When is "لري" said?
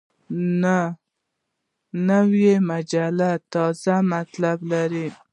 4.71-5.07